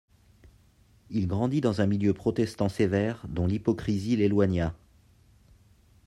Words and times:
Il 1.11 1.27
grandit 1.27 1.61
dans 1.61 1.81
un 1.81 1.85
milieu 1.85 2.15
protestant 2.15 2.69
sévère 2.69 3.21
dont 3.29 3.45
l'hypocrisie 3.45 4.15
l'éloigna. 4.15 4.73